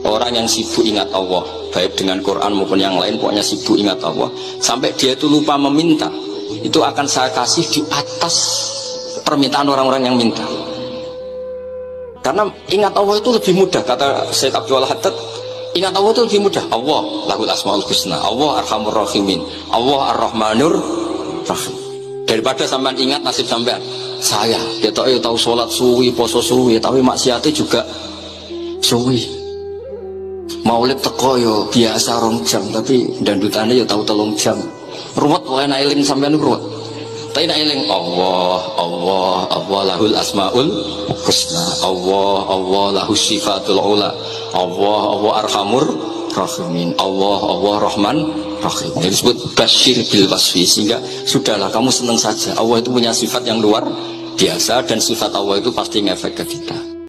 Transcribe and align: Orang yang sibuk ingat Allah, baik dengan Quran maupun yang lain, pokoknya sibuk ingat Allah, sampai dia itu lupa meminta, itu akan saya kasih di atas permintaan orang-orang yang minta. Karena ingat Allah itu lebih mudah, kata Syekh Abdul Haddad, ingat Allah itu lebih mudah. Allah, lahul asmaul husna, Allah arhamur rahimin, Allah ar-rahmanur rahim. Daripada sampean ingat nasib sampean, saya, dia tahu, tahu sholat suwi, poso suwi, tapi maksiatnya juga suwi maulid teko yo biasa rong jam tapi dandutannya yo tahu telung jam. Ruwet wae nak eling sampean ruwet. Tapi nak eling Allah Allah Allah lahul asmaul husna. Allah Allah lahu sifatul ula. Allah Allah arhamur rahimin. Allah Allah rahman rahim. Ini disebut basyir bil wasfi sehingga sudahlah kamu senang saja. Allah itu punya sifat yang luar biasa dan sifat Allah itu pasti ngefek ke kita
Orang 0.00 0.32
yang 0.32 0.48
sibuk 0.48 0.80
ingat 0.80 1.12
Allah, 1.12 1.44
baik 1.76 1.92
dengan 1.92 2.24
Quran 2.24 2.56
maupun 2.56 2.80
yang 2.80 2.96
lain, 2.96 3.20
pokoknya 3.20 3.44
sibuk 3.44 3.76
ingat 3.76 4.00
Allah, 4.00 4.32
sampai 4.56 4.96
dia 4.96 5.12
itu 5.12 5.28
lupa 5.28 5.60
meminta, 5.60 6.08
itu 6.64 6.80
akan 6.80 7.04
saya 7.04 7.28
kasih 7.36 7.68
di 7.68 7.80
atas 7.92 8.36
permintaan 9.20 9.68
orang-orang 9.68 10.08
yang 10.08 10.16
minta. 10.16 10.40
Karena 12.24 12.48
ingat 12.72 12.96
Allah 12.96 13.20
itu 13.20 13.28
lebih 13.28 13.52
mudah, 13.60 13.84
kata 13.84 14.32
Syekh 14.32 14.56
Abdul 14.56 14.88
Haddad, 14.88 15.12
ingat 15.76 15.92
Allah 15.92 16.10
itu 16.16 16.22
lebih 16.32 16.40
mudah. 16.48 16.64
Allah, 16.72 17.00
lahul 17.28 17.50
asmaul 17.52 17.84
husna, 17.84 18.16
Allah 18.24 18.64
arhamur 18.64 19.04
rahimin, 19.04 19.44
Allah 19.68 20.16
ar-rahmanur 20.16 20.80
rahim. 21.44 21.76
Daripada 22.24 22.64
sampean 22.64 22.96
ingat 22.96 23.20
nasib 23.20 23.44
sampean, 23.44 23.84
saya, 24.16 24.60
dia 24.80 24.88
tahu, 24.88 25.20
tahu 25.20 25.36
sholat 25.36 25.68
suwi, 25.68 26.08
poso 26.16 26.40
suwi, 26.40 26.80
tapi 26.80 27.04
maksiatnya 27.04 27.52
juga 27.52 27.84
suwi 28.80 29.39
maulid 30.70 31.02
teko 31.02 31.34
yo 31.34 31.54
biasa 31.66 32.22
rong 32.22 32.46
jam 32.46 32.62
tapi 32.70 33.18
dandutannya 33.26 33.82
yo 33.82 33.84
tahu 33.84 34.06
telung 34.06 34.38
jam. 34.38 34.54
Ruwet 35.18 35.42
wae 35.50 35.66
nak 35.66 35.82
eling 35.82 36.06
sampean 36.06 36.38
ruwet. 36.38 36.62
Tapi 37.34 37.50
nak 37.50 37.58
eling 37.58 37.90
Allah 37.90 38.62
Allah 38.78 39.50
Allah 39.50 39.80
lahul 39.90 40.14
asmaul 40.14 40.70
husna. 41.26 41.66
Allah 41.82 42.46
Allah 42.46 42.86
lahu 43.02 43.18
sifatul 43.18 43.82
ula. 43.82 44.14
Allah 44.54 45.00
Allah 45.18 45.32
arhamur 45.42 45.84
rahimin. 46.30 46.94
Allah 47.02 47.38
Allah 47.42 47.74
rahman 47.90 48.18
rahim. 48.62 48.90
Ini 49.02 49.10
disebut 49.10 49.58
basyir 49.58 50.06
bil 50.06 50.30
wasfi 50.30 50.62
sehingga 50.62 51.02
sudahlah 51.26 51.74
kamu 51.74 51.90
senang 51.90 52.18
saja. 52.18 52.54
Allah 52.54 52.78
itu 52.78 52.94
punya 52.94 53.10
sifat 53.10 53.42
yang 53.42 53.58
luar 53.58 53.82
biasa 54.38 54.86
dan 54.86 55.02
sifat 55.02 55.34
Allah 55.34 55.58
itu 55.58 55.74
pasti 55.74 56.00
ngefek 56.06 56.32
ke 56.38 56.44
kita 56.46 56.90